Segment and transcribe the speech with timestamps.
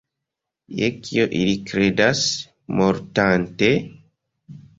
[0.77, 2.23] Je kio ili kredas,
[2.81, 3.71] mortante?